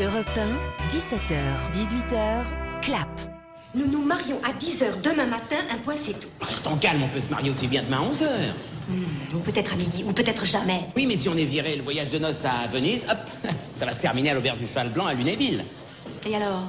Europe 0.00 0.26
1, 0.36 0.88
17h, 0.88 1.70
18h, 1.72 2.42
clap. 2.82 3.08
Nous 3.76 3.86
nous 3.86 4.02
marions 4.02 4.40
à 4.42 4.50
10h 4.52 5.00
demain 5.00 5.26
matin, 5.26 5.58
un 5.70 5.76
point 5.76 5.94
c'est 5.94 6.18
tout. 6.18 6.28
Restons 6.40 6.76
calmes, 6.78 7.04
on 7.04 7.08
peut 7.08 7.20
se 7.20 7.30
marier 7.30 7.50
aussi 7.50 7.68
bien 7.68 7.84
demain 7.84 7.98
à 7.98 8.12
11h. 8.12 8.26
Ou 9.34 9.38
peut-être 9.38 9.74
à 9.74 9.76
midi, 9.76 10.02
ou 10.04 10.12
peut-être 10.12 10.44
jamais. 10.44 10.80
Oui, 10.96 11.06
mais 11.06 11.14
si 11.14 11.28
on 11.28 11.36
est 11.36 11.44
viré 11.44 11.76
le 11.76 11.84
voyage 11.84 12.10
de 12.10 12.18
noces 12.18 12.44
à 12.44 12.66
Venise, 12.66 13.06
hop, 13.08 13.18
ça 13.76 13.86
va 13.86 13.92
se 13.92 14.00
terminer 14.00 14.30
à 14.30 14.34
l'auberge 14.34 14.58
du 14.58 14.66
Cheval 14.66 14.88
Blanc 14.90 15.06
à 15.06 15.14
Lunéville. 15.14 15.64
Et 16.26 16.34
alors? 16.34 16.66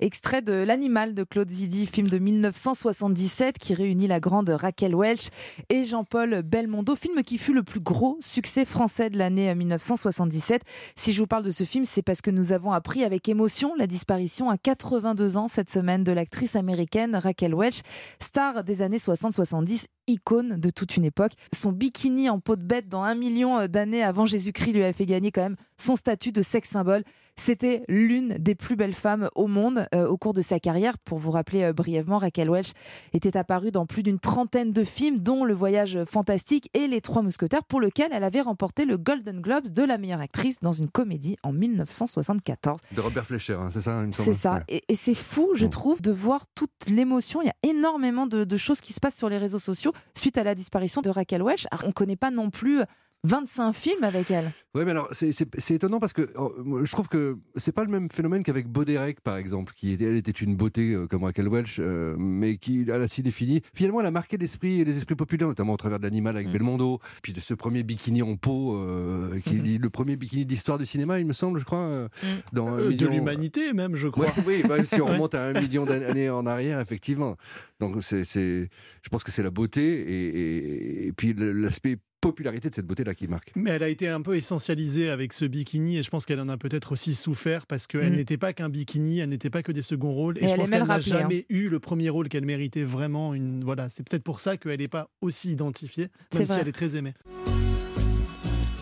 Extrait 0.00 0.42
de 0.42 0.52
L'Animal 0.52 1.12
de 1.12 1.24
Claude 1.24 1.50
Zidi, 1.50 1.86
film 1.86 2.06
de 2.08 2.18
1977 2.18 3.58
qui 3.58 3.74
réunit 3.74 4.06
la 4.06 4.20
grande 4.20 4.48
Raquel 4.48 4.94
Welch 4.94 5.30
et 5.70 5.84
Jean-Paul 5.84 6.42
Belmondo, 6.42 6.94
film 6.94 7.24
qui 7.24 7.36
fut 7.36 7.52
le 7.52 7.64
plus 7.64 7.80
gros 7.80 8.16
succès 8.20 8.64
français 8.64 9.10
de 9.10 9.18
l'année 9.18 9.52
1977. 9.52 10.62
Si 10.94 11.12
je 11.12 11.20
vous 11.20 11.26
parle 11.26 11.42
de 11.42 11.50
ce 11.50 11.64
film, 11.64 11.84
c'est 11.84 12.02
parce 12.02 12.20
que 12.20 12.30
nous 12.30 12.52
avons 12.52 12.70
appris 12.70 13.02
avec 13.02 13.28
émotion 13.28 13.74
la 13.74 13.88
disparition 13.88 14.50
à 14.50 14.56
82 14.56 15.36
ans 15.36 15.48
cette 15.48 15.68
semaine 15.68 16.04
de 16.04 16.12
l'actrice 16.12 16.54
américaine 16.54 17.16
Raquel 17.16 17.52
Welch, 17.52 17.80
star 18.22 18.62
des 18.62 18.82
années 18.82 18.98
60-70, 18.98 19.86
icône 20.06 20.60
de 20.60 20.70
toute 20.70 20.96
une 20.96 21.06
époque. 21.06 21.32
Son 21.52 21.72
bikini 21.72 22.30
en 22.30 22.38
peau 22.38 22.54
de 22.54 22.62
bête 22.62 22.88
dans 22.88 23.02
un 23.02 23.16
million 23.16 23.66
d'années 23.66 24.04
avant 24.04 24.26
Jésus-Christ 24.26 24.74
lui 24.74 24.84
a 24.84 24.92
fait 24.92 25.06
gagner 25.06 25.32
quand 25.32 25.42
même 25.42 25.56
son 25.76 25.96
statut 25.96 26.30
de 26.30 26.42
sex 26.42 26.68
symbole. 26.68 27.02
C'était 27.38 27.84
l'une 27.88 28.30
des 28.38 28.56
plus 28.56 28.74
belles 28.74 28.94
femmes 28.94 29.28
au 29.36 29.46
monde 29.46 29.86
euh, 29.94 30.08
au 30.08 30.16
cours 30.16 30.34
de 30.34 30.40
sa 30.40 30.58
carrière. 30.58 30.98
Pour 30.98 31.18
vous 31.18 31.30
rappeler 31.30 31.62
euh, 31.62 31.72
brièvement, 31.72 32.18
Raquel 32.18 32.50
Welch 32.50 32.72
était 33.12 33.36
apparue 33.36 33.70
dans 33.70 33.86
plus 33.86 34.02
d'une 34.02 34.18
trentaine 34.18 34.72
de 34.72 34.82
films, 34.82 35.20
dont 35.20 35.44
Le 35.44 35.54
Voyage 35.54 36.02
fantastique 36.04 36.68
et 36.74 36.88
Les 36.88 37.00
Trois 37.00 37.22
Mousquetaires, 37.22 37.62
pour 37.62 37.80
lequel 37.80 38.08
elle 38.12 38.24
avait 38.24 38.40
remporté 38.40 38.84
le 38.84 38.98
Golden 38.98 39.40
Globes 39.40 39.68
de 39.68 39.84
la 39.84 39.98
meilleure 39.98 40.20
actrice 40.20 40.58
dans 40.60 40.72
une 40.72 40.90
comédie 40.90 41.36
en 41.44 41.52
1974. 41.52 42.80
De 42.90 43.00
Robert 43.00 43.24
Fleischer, 43.24 43.54
hein, 43.54 43.70
c'est 43.72 43.82
ça 43.82 44.02
C'est 44.10 44.32
ça. 44.32 44.54
Ouais. 44.54 44.64
Et, 44.68 44.82
et 44.88 44.94
c'est 44.96 45.14
fou, 45.14 45.50
je 45.54 45.66
trouve, 45.66 46.02
de 46.02 46.10
voir 46.10 46.44
toute 46.56 46.72
l'émotion. 46.88 47.40
Il 47.40 47.46
y 47.46 47.50
a 47.50 47.70
énormément 47.70 48.26
de, 48.26 48.42
de 48.42 48.56
choses 48.56 48.80
qui 48.80 48.92
se 48.92 48.98
passent 48.98 49.16
sur 49.16 49.28
les 49.28 49.38
réseaux 49.38 49.60
sociaux 49.60 49.92
suite 50.12 50.38
à 50.38 50.42
la 50.42 50.56
disparition 50.56 51.02
de 51.02 51.10
Raquel 51.10 51.44
Welch. 51.44 51.66
Alors, 51.70 51.84
on 51.84 51.88
ne 51.88 51.92
connaît 51.92 52.16
pas 52.16 52.32
non 52.32 52.50
plus 52.50 52.82
25 53.24 53.72
films 53.72 54.04
avec 54.04 54.30
elle. 54.30 54.50
Ouais, 54.74 54.84
mais 54.84 54.92
alors 54.92 55.08
c'est- 55.12 55.32
c'est 55.32 55.48
c'est 55.58 55.74
étonnant 55.74 55.98
parce 55.98 56.12
que 56.12 56.30
oh, 56.36 56.52
je 56.84 56.90
trouve 56.92 57.08
que 57.08 57.36
c'est 57.56 57.72
pas 57.72 57.82
le 57.84 57.90
même 57.90 58.08
phénomène 58.10 58.44
qu'avec 58.44 58.68
Baudérec 58.68 59.20
par 59.22 59.36
exemple, 59.36 59.72
qui 59.74 59.92
était, 59.92 60.04
elle 60.04 60.16
était 60.16 60.30
une 60.30 60.54
beauté 60.54 60.92
euh, 60.94 61.06
comme 61.08 61.24
Raquel 61.24 61.48
Welch, 61.48 61.78
euh, 61.80 62.14
mais 62.18 62.58
qui 62.58 62.82
elle 62.88 63.02
a 63.02 63.08
si 63.08 63.22
défini. 63.22 63.60
Finalement, 63.74 64.00
elle 64.00 64.06
a 64.06 64.10
marqué 64.12 64.36
l'esprit 64.36 64.80
et 64.80 64.84
les 64.84 64.96
esprits 64.96 65.16
populaires, 65.16 65.48
notamment 65.48 65.72
au 65.72 65.76
travers 65.76 65.98
de 65.98 66.04
l'animal 66.04 66.36
avec 66.36 66.48
Mm. 66.48 66.52
Belmondo, 66.52 67.00
puis 67.22 67.32
de 67.32 67.40
ce 67.40 67.54
premier 67.54 67.82
bikini 67.82 68.22
en 68.22 68.36
peau, 68.36 68.76
euh, 68.76 69.40
qui 69.44 69.56
est 69.56 69.78
le 69.82 69.90
premier 69.90 70.14
bikini 70.16 70.44
de 70.44 70.50
l'histoire 70.50 70.78
du 70.78 70.86
cinéma, 70.86 71.18
il 71.18 71.26
me 71.26 71.32
semble, 71.32 71.58
je 71.58 71.64
crois, 71.64 71.78
euh, 71.78 72.08
Mm. 72.22 72.26
dans 72.52 72.76
de 72.76 73.06
l'humanité 73.06 73.72
même, 73.72 73.96
je 73.96 74.06
crois. 74.08 74.26
Ouais, 74.26 74.32
oui, 74.46 74.62
bah, 74.68 74.84
si 74.84 75.00
on 75.00 75.06
remonte 75.22 75.34
à 75.34 75.44
un 75.46 75.60
million 75.60 75.84
d'années 75.86 76.30
en 76.30 76.46
arrière, 76.46 76.78
effectivement. 76.78 77.36
Donc, 77.80 77.96
c'est, 78.02 78.22
c'est- 78.24 78.68
je 79.02 79.08
pense 79.10 79.24
que 79.24 79.32
c'est 79.32 79.42
la 79.42 79.50
beauté 79.50 79.82
et, 79.82 80.26
et- 80.28 81.06
et 81.08 81.12
puis 81.12 81.34
l'aspect 81.36 81.96
popularité 82.20 82.68
de 82.68 82.74
cette 82.74 82.86
beauté-là 82.86 83.14
qui 83.14 83.28
marque. 83.28 83.52
Mais 83.54 83.70
elle 83.70 83.82
a 83.82 83.88
été 83.88 84.08
un 84.08 84.20
peu 84.20 84.36
essentialisée 84.36 85.08
avec 85.08 85.32
ce 85.32 85.44
bikini 85.44 85.98
et 85.98 86.02
je 86.02 86.10
pense 86.10 86.26
qu'elle 86.26 86.40
en 86.40 86.48
a 86.48 86.56
peut-être 86.56 86.92
aussi 86.92 87.14
souffert 87.14 87.66
parce 87.66 87.86
qu'elle 87.86 88.10
Mhm. 88.10 88.16
n'était 88.16 88.36
pas 88.38 88.52
qu'un 88.52 88.68
bikini, 88.68 89.20
elle 89.20 89.28
n'était 89.28 89.50
pas 89.50 89.62
que 89.62 89.72
des 89.72 89.82
seconds 89.82 90.12
rôles 90.12 90.38
et, 90.38 90.44
Et 90.44 90.48
je 90.48 90.52
elle 90.52 90.58
pense 90.58 90.70
qu'elle 90.70 90.80
le 90.82 90.86
n'a 90.88 90.94
hein. 90.94 91.00
jamais 91.00 91.46
eu 91.48 91.68
le 91.68 91.78
premier 91.78 92.08
rôle 92.10 92.28
qu'elle 92.28 92.44
méritait 92.44 92.82
vraiment. 92.84 93.34
Une... 93.34 93.62
Voilà, 93.64 93.88
c'est 93.88 94.06
peut-être 94.08 94.24
pour 94.24 94.40
ça 94.40 94.56
qu'elle 94.56 94.80
n'est 94.80 94.88
pas 94.88 95.10
aussi 95.20 95.52
identifiée, 95.52 96.08
même 96.34 96.46
si 96.46 96.52
vrai. 96.52 96.60
elle 96.62 96.68
est 96.68 96.72
très 96.72 96.96
aimée. 96.96 97.14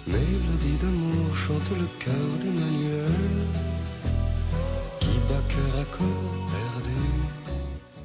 Mélodie 0.06 0.77
d'amour 0.81 1.37
chante 1.37 1.71
le 1.78 1.87
cœur 1.98 2.39
d'Emmanuel 2.41 3.45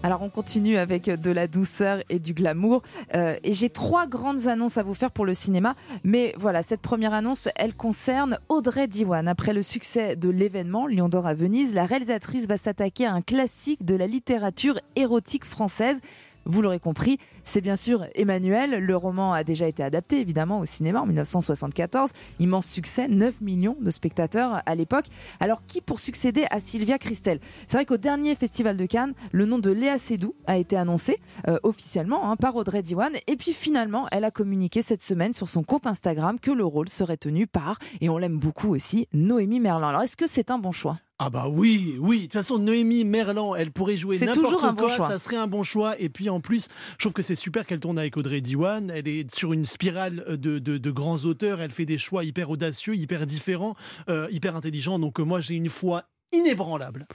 Alors 0.03 0.23
on 0.23 0.29
continue 0.29 0.77
avec 0.77 1.05
de 1.05 1.31
la 1.31 1.47
douceur 1.47 2.01
et 2.09 2.17
du 2.17 2.33
glamour. 2.33 2.81
Euh, 3.13 3.35
et 3.43 3.53
j'ai 3.53 3.69
trois 3.69 4.07
grandes 4.07 4.47
annonces 4.47 4.79
à 4.79 4.83
vous 4.83 4.95
faire 4.95 5.11
pour 5.11 5.25
le 5.25 5.35
cinéma. 5.35 5.75
Mais 6.03 6.33
voilà, 6.39 6.63
cette 6.63 6.81
première 6.81 7.13
annonce, 7.13 7.49
elle 7.55 7.75
concerne 7.75 8.39
Audrey 8.49 8.87
Diwan. 8.87 9.27
Après 9.27 9.53
le 9.53 9.61
succès 9.61 10.15
de 10.15 10.29
l'événement 10.29 10.87
Lion 10.87 11.07
d'Or 11.07 11.27
à 11.27 11.35
Venise, 11.35 11.75
la 11.75 11.85
réalisatrice 11.85 12.47
va 12.47 12.57
s'attaquer 12.57 13.05
à 13.05 13.13
un 13.13 13.21
classique 13.21 13.85
de 13.85 13.95
la 13.95 14.07
littérature 14.07 14.79
érotique 14.95 15.45
française. 15.45 16.01
Vous 16.45 16.61
l'aurez 16.61 16.79
compris, 16.79 17.17
c'est 17.43 17.61
bien 17.61 17.75
sûr 17.75 18.05
Emmanuel. 18.15 18.83
Le 18.83 18.95
roman 18.95 19.33
a 19.33 19.43
déjà 19.43 19.67
été 19.67 19.83
adapté 19.83 20.19
évidemment 20.19 20.59
au 20.59 20.65
cinéma 20.65 21.01
en 21.01 21.05
1974. 21.05 22.11
Immense 22.39 22.65
succès, 22.65 23.07
9 23.07 23.41
millions 23.41 23.77
de 23.79 23.91
spectateurs 23.91 24.61
à 24.65 24.75
l'époque. 24.75 25.05
Alors 25.39 25.61
qui 25.67 25.81
pour 25.81 25.99
succéder 25.99 26.45
à 26.49 26.59
Sylvia 26.59 26.97
Christel? 26.97 27.39
C'est 27.67 27.77
vrai 27.77 27.85
qu'au 27.85 27.97
dernier 27.97 28.35
festival 28.35 28.77
de 28.77 28.85
Cannes, 28.85 29.13
le 29.31 29.45
nom 29.45 29.59
de 29.59 29.71
Léa 29.71 29.97
Seydoux 29.97 30.33
a 30.47 30.57
été 30.57 30.77
annoncé 30.77 31.19
euh, 31.47 31.59
officiellement 31.63 32.29
hein, 32.29 32.35
par 32.35 32.55
Audrey 32.55 32.81
Diwan. 32.81 33.13
Et 33.27 33.35
puis 33.35 33.53
finalement, 33.53 34.07
elle 34.11 34.23
a 34.23 34.31
communiqué 34.31 34.81
cette 34.81 35.03
semaine 35.03 35.33
sur 35.33 35.49
son 35.49 35.63
compte 35.63 35.87
Instagram 35.87 36.39
que 36.39 36.51
le 36.51 36.65
rôle 36.65 36.89
serait 36.89 37.17
tenu 37.17 37.47
par, 37.47 37.77
et 38.01 38.09
on 38.09 38.17
l'aime 38.17 38.37
beaucoup 38.37 38.73
aussi, 38.73 39.07
Noémie 39.13 39.59
Merlan. 39.59 39.89
Alors 39.89 40.01
est-ce 40.03 40.17
que 40.17 40.27
c'est 40.27 40.51
un 40.51 40.57
bon 40.57 40.71
choix? 40.71 40.97
Ah 41.23 41.29
bah 41.29 41.45
oui, 41.47 41.97
oui. 41.99 42.17
De 42.17 42.21
toute 42.23 42.33
façon, 42.33 42.57
Noémie 42.57 43.05
Merlan, 43.05 43.53
elle 43.53 43.71
pourrait 43.71 43.95
jouer 43.95 44.17
C'est 44.17 44.25
n'importe 44.25 44.43
toujours 44.45 44.65
un 44.65 44.73
bon 44.73 44.85
quoi. 44.87 44.95
choix. 44.95 45.07
Ça 45.07 45.19
serait 45.19 45.35
un 45.35 45.45
bon 45.45 45.61
choix. 45.61 45.99
Et 46.01 46.09
puis 46.09 46.29
en 46.31 46.39
plus, 46.39 46.67
je 46.93 47.03
trouve 47.03 47.13
que 47.13 47.21
c'est 47.21 47.35
super 47.35 47.67
qu'elle 47.67 47.79
tourne 47.79 47.99
avec 47.99 48.17
Audrey 48.17 48.41
Diwan. 48.41 48.89
Elle 48.89 49.07
est 49.07 49.33
sur 49.35 49.53
une 49.53 49.67
spirale 49.67 50.25
de, 50.29 50.57
de- 50.57 50.79
de 50.79 50.91
grands 50.91 51.19
auteurs. 51.19 51.61
Elle 51.61 51.69
fait 51.69 51.85
des 51.85 51.99
choix 51.99 52.23
hyper 52.23 52.49
audacieux, 52.49 52.95
hyper 52.95 53.27
différents, 53.27 53.75
euh, 54.09 54.27
hyper 54.31 54.55
intelligents. 54.55 54.97
Donc 54.97 55.19
euh, 55.19 55.23
moi, 55.23 55.41
j'ai 55.41 55.53
une 55.53 55.69
foi 55.69 56.05
inébranlable. 56.31 57.05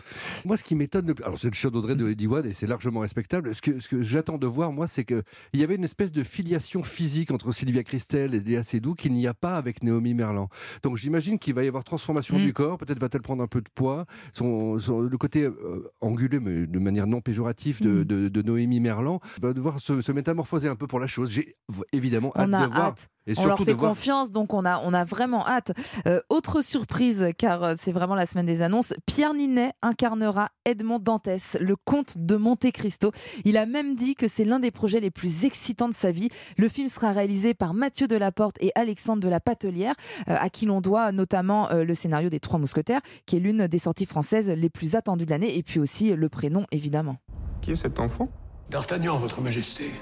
Moi, 0.44 0.56
ce 0.56 0.64
qui 0.64 0.74
m'étonne, 0.74 1.06
le 1.06 1.14
plus- 1.14 1.24
alors 1.24 1.38
c'est 1.38 1.48
le 1.48 1.54
choix 1.54 1.70
d'Audrey 1.70 1.96
de 1.96 2.12
Diwan 2.12 2.46
et 2.46 2.52
c'est 2.52 2.66
largement 2.66 3.00
respectable. 3.00 3.54
Ce 3.54 3.60
que, 3.62 3.80
ce 3.80 3.88
que 3.88 4.02
j'attends 4.02 4.38
de 4.38 4.46
voir, 4.46 4.72
moi, 4.72 4.86
c'est 4.86 5.04
qu'il 5.04 5.22
y 5.54 5.62
avait 5.64 5.74
une 5.76 5.84
espèce 5.84 6.12
de 6.12 6.22
filiation 6.22 6.82
physique 6.82 7.30
entre 7.30 7.52
Sylvia 7.52 7.82
Christel 7.82 8.34
et 8.34 8.40
Léa 8.40 8.62
Seydoux 8.62 8.94
qu'il 8.94 9.12
n'y 9.12 9.26
a 9.26 9.34
pas 9.34 9.56
avec 9.56 9.82
Naomi 9.82 10.14
Merlan. 10.14 10.48
Donc 10.82 10.96
j'imagine 10.96 11.38
qu'il 11.38 11.54
va 11.54 11.64
y 11.64 11.68
avoir 11.68 11.84
transformation 11.84 12.38
Mm. 12.38 12.44
du 12.44 12.52
corps. 12.52 12.78
Peut-être 12.78 12.98
va-t-elle 13.00 13.22
prendre 13.22 13.42
un 13.42 13.46
peu 13.48 13.60
de 13.60 13.68
poids. 13.74 14.06
Son, 14.32 14.78
son- 14.78 15.00
le 15.00 15.18
côté 15.18 15.42
euh, 15.44 15.90
angulé, 16.00 16.38
mais 16.40 16.66
de 16.66 16.78
manière 16.78 17.06
non 17.06 17.20
péjorative, 17.20 17.80
de, 17.82 17.90
Mm. 18.00 18.04
de, 18.04 18.28
de 18.28 18.42
Noémie 18.42 18.80
Merlan 18.80 19.20
va 19.40 19.52
devoir 19.52 19.80
se, 19.80 20.00
se 20.00 20.12
métamorphoser 20.12 20.68
un 20.68 20.76
peu 20.76 20.86
pour 20.86 21.00
la 21.00 21.06
chose. 21.06 21.30
J'ai 21.30 21.56
évidemment 21.92 22.32
hâte 22.36 22.48
On 22.50 22.52
a 22.52 22.66
de 22.66 22.72
voir. 22.72 22.94
Et 23.26 23.34
On 23.38 23.46
leur 23.46 23.58
fait 23.58 23.64
de 23.64 23.72
voir 23.72 23.90
confiance, 23.90 24.30
donc 24.30 24.54
on 24.54 24.64
a, 24.64 24.80
on 24.84 24.94
a 24.94 25.04
vraiment 25.04 25.46
hâte. 25.46 25.72
Euh, 26.06 26.20
autre 26.28 26.62
surprise, 26.62 27.26
car 27.36 27.62
euh, 27.62 27.74
c'est 27.76 27.92
vraiment 27.92 28.14
la 28.14 28.26
semaine 28.26 28.46
des 28.46 28.62
annonces, 28.62 28.94
Pierre 29.04 29.34
Ninet 29.34 29.72
incarnera 29.82 30.50
Edmond 30.64 31.00
Dantès, 31.00 31.56
le 31.60 31.74
comte 31.76 32.18
de 32.18 32.36
Monte 32.36 32.70
Cristo. 32.72 33.10
Il 33.44 33.56
a 33.56 33.66
même 33.66 33.96
dit 33.96 34.14
que 34.14 34.28
c'est 34.28 34.44
l'un 34.44 34.60
des 34.60 34.70
projets 34.70 35.00
les 35.00 35.10
plus 35.10 35.44
excitants 35.44 35.88
de 35.88 35.94
sa 35.94 36.10
vie. 36.10 36.28
Le 36.56 36.68
film 36.68 36.88
sera 36.88 37.10
réalisé 37.10 37.54
par 37.54 37.74
Mathieu 37.74 38.06
Delaporte 38.06 38.56
et 38.60 38.70
Alexandre 38.74 39.22
de 39.22 39.28
la 39.28 39.40
Patelière, 39.40 39.94
euh, 40.28 40.36
à 40.38 40.48
qui 40.48 40.66
l'on 40.66 40.80
doit 40.80 41.10
notamment 41.12 41.70
euh, 41.70 41.84
le 41.84 41.94
scénario 41.94 42.28
des 42.28 42.40
Trois 42.40 42.58
Mousquetaires, 42.58 43.00
qui 43.26 43.36
est 43.36 43.40
l'une 43.40 43.66
des 43.66 43.78
sorties 43.78 44.06
françaises 44.06 44.50
les 44.50 44.70
plus 44.70 44.94
attendues 44.94 45.26
de 45.26 45.30
l'année, 45.30 45.56
et 45.56 45.62
puis 45.62 45.80
aussi 45.80 46.14
le 46.14 46.28
prénom, 46.28 46.64
évidemment. 46.70 47.16
Qui 47.60 47.72
est 47.72 47.76
cet 47.76 47.98
enfant? 47.98 48.28
D'Artagnan, 48.70 49.16
votre 49.16 49.40
majesté. 49.40 49.92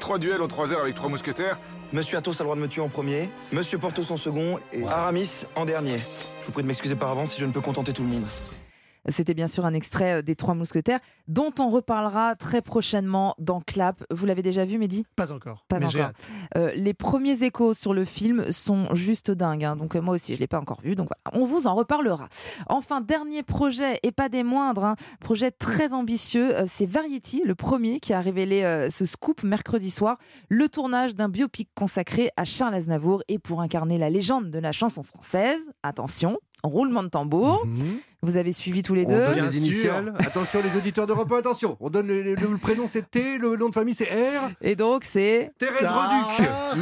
Trois 0.00 0.18
duels 0.18 0.42
en 0.42 0.48
trois 0.48 0.72
heures 0.72 0.80
avec 0.80 0.94
trois 0.96 1.08
mousquetaires 1.08 1.58
Monsieur 1.92 2.18
Athos 2.18 2.32
a 2.32 2.38
le 2.40 2.44
droit 2.44 2.56
de 2.56 2.60
me 2.60 2.68
tuer 2.68 2.82
en 2.82 2.88
premier, 2.88 3.28
Monsieur 3.52 3.78
Porthos 3.78 4.12
en 4.12 4.16
second 4.16 4.58
et 4.72 4.84
Aramis 4.84 5.44
en 5.56 5.64
dernier. 5.64 5.96
Je 6.40 6.46
vous 6.46 6.52
prie 6.52 6.62
de 6.62 6.68
m'excuser 6.68 6.94
par 6.94 7.10
avance 7.10 7.32
si 7.32 7.40
je 7.40 7.46
ne 7.46 7.52
peux 7.52 7.60
contenter 7.60 7.92
tout 7.92 8.02
le 8.02 8.08
monde. 8.08 8.24
C'était 9.08 9.34
bien 9.34 9.46
sûr 9.46 9.64
un 9.64 9.72
extrait 9.74 10.18
euh, 10.18 10.22
des 10.22 10.36
Trois 10.36 10.54
Mousquetaires, 10.54 11.00
dont 11.26 11.52
on 11.58 11.70
reparlera 11.70 12.34
très 12.36 12.60
prochainement 12.62 13.34
dans 13.38 13.60
Clap. 13.60 14.04
Vous 14.10 14.26
l'avez 14.26 14.42
déjà 14.42 14.64
vu, 14.64 14.76
Mehdi? 14.78 15.04
Pas 15.16 15.32
encore. 15.32 15.64
Pas 15.68 15.78
mais 15.78 15.86
encore. 15.86 16.00
hâte. 16.02 16.16
Euh, 16.56 16.72
Les 16.74 16.92
premiers 16.94 17.42
échos 17.42 17.72
sur 17.74 17.94
le 17.94 18.04
film 18.04 18.52
sont 18.52 18.94
juste 18.94 19.30
dingues. 19.30 19.64
hein. 19.64 19.76
Donc 19.76 19.96
euh, 19.96 20.00
moi 20.02 20.14
aussi, 20.14 20.34
je 20.34 20.40
l'ai 20.40 20.46
pas 20.46 20.60
encore 20.60 20.80
vu. 20.82 20.94
Donc 20.96 21.08
voilà, 21.08 21.42
on 21.42 21.46
vous 21.46 21.66
en 21.66 21.74
reparlera. 21.74 22.28
Enfin, 22.68 23.00
dernier 23.00 23.42
projet, 23.42 23.98
et 24.02 24.12
pas 24.12 24.28
des 24.28 24.42
moindres, 24.42 24.84
hein, 24.84 24.96
projet 25.20 25.50
très 25.50 25.92
ambitieux. 25.94 26.54
euh, 26.56 26.64
C'est 26.66 26.86
Variety, 26.86 27.42
le 27.44 27.54
premier, 27.54 28.00
qui 28.00 28.12
a 28.12 28.20
révélé 28.20 28.88
ce 28.90 29.04
scoop 29.04 29.42
mercredi 29.42 29.90
soir. 29.90 30.18
Le 30.48 30.68
tournage 30.68 31.14
d'un 31.14 31.28
biopic 31.28 31.68
consacré 31.74 32.30
à 32.36 32.44
Charles 32.44 32.74
Aznavour 32.74 33.22
et 33.28 33.38
pour 33.38 33.60
incarner 33.62 33.96
la 33.98 34.10
légende 34.10 34.50
de 34.50 34.58
la 34.58 34.72
chanson 34.72 35.02
française. 35.02 35.60
Attention, 35.82 36.38
roulement 36.62 37.02
de 37.02 37.08
tambour. 37.08 37.64
Mhm. 37.66 37.98
Vous 38.22 38.36
avez 38.36 38.52
suivi 38.52 38.82
tous 38.82 38.94
les 38.94 39.04
On 39.06 39.08
deux. 39.08 39.14
donne 39.26 39.34
Bien 39.34 39.50
les 39.50 39.58
sûr. 39.58 39.66
initiales. 39.72 40.14
Attention, 40.18 40.60
les 40.62 40.76
auditeurs 40.78 41.06
d'Europe 41.06 41.32
1, 41.32 41.38
attention. 41.38 41.76
On 41.80 41.88
donne 41.88 42.06
le, 42.08 42.22
le- 42.22 42.34
le 42.34 42.58
prénom, 42.58 42.86
c'est 42.86 43.10
T, 43.10 43.38
le 43.38 43.56
nom 43.56 43.68
de 43.70 43.74
famille, 43.74 43.94
c'est 43.94 44.04
R. 44.04 44.50
Et 44.60 44.76
donc, 44.76 45.04
c'est. 45.04 45.52
Thérèse. 45.58 45.86
Reduc. 45.86 46.48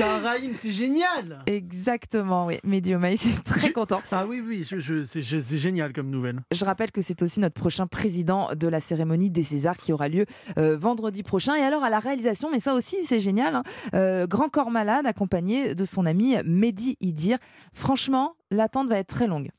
Non, 0.00 0.20
c'est 0.22 0.54
c'est 0.54 0.70
génial 0.70 1.42
Exactement, 1.46 2.46
oui. 2.46 2.58
Medium 2.64 3.04
Ice 3.06 3.26
est 3.38 3.44
très 3.44 3.72
content. 3.72 4.00
Ah 4.12 4.24
oui, 4.26 4.42
oui, 4.46 4.66
je- 4.68 4.78
je- 4.78 5.04
c'est 5.04 5.22
c'est 5.22 5.58
génial 5.58 5.92
comme 5.92 6.08
nouvelle. 6.10 6.40
Je 6.52 6.64
rappelle 6.64 6.90
que 6.90 7.02
c'est 7.02 7.22
aussi 7.22 7.40
notre 7.40 7.54
prochain 7.60 7.86
président 7.86 8.48
de 8.54 8.68
la 8.68 8.80
cérémonie 8.80 9.30
des 9.30 9.42
Césars 9.42 9.76
qui 9.76 9.92
aura 9.92 10.08
lieu 10.08 10.24
euh, 10.58 10.76
vendredi 10.76 11.22
prochain. 11.22 11.54
Et 11.56 11.62
alors 11.62 11.84
à 11.84 11.90
la 11.90 11.98
réalisation, 11.98 12.50
mais 12.50 12.60
ça 12.60 12.74
aussi 12.74 12.98
c'est 13.04 13.20
génial, 13.20 13.56
hein, 13.56 13.62
euh, 13.94 14.26
Grand 14.26 14.48
Corps 14.48 14.70
Malade 14.70 15.06
accompagné 15.06 15.74
de 15.74 15.84
son 15.84 16.06
ami 16.06 16.36
Mehdi 16.44 16.96
Idir. 17.00 17.38
Franchement, 17.72 18.34
l'attente 18.50 18.88
va 18.88 18.98
être 18.98 19.08
très 19.08 19.26
longue. 19.26 19.50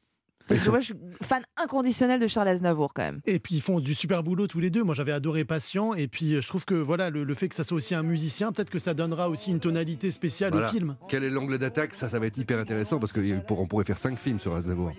Parce 0.53 0.63
que 0.65 0.69
moi 0.69 0.79
je 0.79 0.85
suis 0.85 0.93
fan 1.21 1.41
inconditionnel 1.57 2.19
de 2.19 2.27
Charles 2.27 2.47
Aznavour 2.49 2.93
quand 2.93 3.03
même. 3.03 3.21
Et 3.25 3.39
puis 3.39 3.55
ils 3.55 3.61
font 3.61 3.79
du 3.79 3.93
super 3.93 4.23
boulot 4.23 4.47
tous 4.47 4.59
les 4.59 4.69
deux. 4.69 4.83
Moi 4.83 4.93
j'avais 4.95 5.11
adoré 5.11 5.45
Patient. 5.45 5.93
Et 5.93 6.07
puis 6.07 6.41
je 6.41 6.47
trouve 6.47 6.65
que 6.65 6.75
voilà 6.75 7.09
le, 7.09 7.23
le 7.23 7.33
fait 7.33 7.49
que 7.49 7.55
ça 7.55 7.63
soit 7.63 7.77
aussi 7.77 7.95
un 7.95 8.03
musicien, 8.03 8.51
peut-être 8.51 8.69
que 8.69 8.79
ça 8.79 8.93
donnera 8.93 9.29
aussi 9.29 9.51
une 9.51 9.59
tonalité 9.59 10.11
spéciale 10.11 10.51
Voilà. 10.51 10.67
au 10.67 10.69
film. 10.71 10.95
Quel 11.07 11.23
est 11.23 11.29
l'angle 11.29 11.57
d'attaque? 11.57 11.93
Ça, 11.93 12.09
ça 12.09 12.19
va 12.19 12.27
être 12.27 12.37
hyper 12.37 12.59
intéressant 12.59 12.99
parce 12.99 13.13
qu'on 13.13 13.67
pourrait 13.67 13.85
faire 13.85 13.97
5 13.97 14.17
films 14.19 14.39
sur 14.39 14.55
Aznavour. 14.55 14.91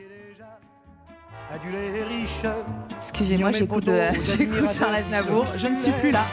Excusez-moi, 2.96 3.52
j'écoute 3.52 3.90
Charles 4.78 4.94
Aznavour. 4.94 5.46
Je 5.58 5.68
ne 5.68 5.74
suis 5.76 5.92
plus 5.92 6.10
là. 6.10 6.24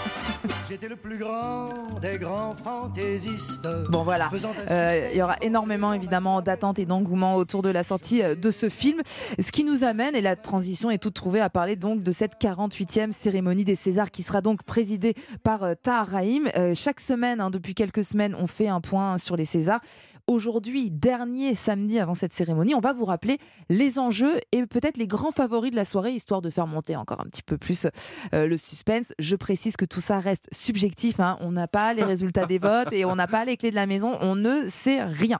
J'étais 0.69 0.87
le 0.87 0.95
plus 0.95 1.17
grand 1.17 1.67
des 2.01 2.17
grands 2.17 2.55
fantaisistes. 2.55 3.67
Bon 3.89 4.03
voilà, 4.03 4.29
Euh, 4.69 5.09
il 5.11 5.17
y 5.17 5.21
aura 5.21 5.35
énormément 5.41 5.91
évidemment 5.91 6.41
d'attentes 6.41 6.79
et 6.79 6.85
d'engouement 6.85 7.35
autour 7.35 7.61
de 7.61 7.69
la 7.69 7.83
sortie 7.83 8.23
euh, 8.23 8.35
de 8.35 8.49
ce 8.51 8.69
film. 8.69 9.01
Ce 9.39 9.51
qui 9.51 9.63
nous 9.65 9.83
amène, 9.83 10.15
et 10.15 10.21
la 10.21 10.35
transition 10.37 10.89
est 10.89 10.99
toute 10.99 11.15
trouvée, 11.15 11.41
à 11.41 11.49
parler 11.49 11.75
donc 11.75 12.01
de 12.01 12.11
cette 12.11 12.39
48e 12.39 13.11
cérémonie 13.11 13.65
des 13.65 13.75
Césars 13.75 14.11
qui 14.11 14.23
sera 14.23 14.41
donc 14.41 14.63
présidée 14.63 15.15
par 15.43 15.63
euh, 15.63 15.73
Tahar 15.81 16.07
Rahim. 16.07 16.49
Euh, 16.55 16.73
chaque 16.75 16.99
semaine, 17.01 17.41
hein, 17.41 17.49
depuis 17.49 17.73
quelques 17.73 18.03
semaines, 18.05 18.35
on 18.39 18.47
fait 18.47 18.67
un 18.69 18.79
point 18.79 19.17
sur 19.17 19.35
les 19.35 19.45
Césars. 19.45 19.81
Aujourd'hui, 20.29 20.91
dernier 20.91 21.55
samedi 21.55 21.97
avant 21.99 22.13
cette 22.13 22.31
cérémonie, 22.33 22.75
on 22.75 22.79
va 22.79 22.93
vous 22.93 23.03
rappeler 23.05 23.39
les 23.69 23.97
enjeux 23.97 24.39
et 24.51 24.63
peut-être 24.67 24.97
les 24.97 25.07
grands 25.07 25.31
favoris 25.31 25.71
de 25.71 25.75
la 25.75 25.85
soirée, 25.85 26.11
histoire 26.13 26.43
de 26.43 26.51
faire 26.51 26.67
monter 26.67 26.95
encore 26.95 27.19
un 27.19 27.25
petit 27.25 27.41
peu 27.41 27.57
plus 27.57 27.87
euh, 28.35 28.45
le 28.45 28.55
suspense. 28.55 29.11
Je 29.17 29.35
précise 29.35 29.75
que 29.75 29.85
tout 29.85 30.01
ça 30.01 30.19
reste 30.19 30.47
subjectif. 30.51 31.19
hein. 31.19 31.37
On 31.41 31.51
n'a 31.51 31.67
pas 31.67 31.95
les 31.95 32.03
résultats 32.03 32.45
des 32.45 32.59
votes 32.59 32.93
et 32.93 33.05
on 33.05 33.15
n'a 33.15 33.25
pas 33.25 33.43
les 33.43 33.57
clés 33.57 33.71
de 33.71 33.75
la 33.75 33.87
maison. 33.87 34.19
On 34.21 34.35
ne 34.35 34.67
sait 34.67 35.03
rien. 35.03 35.39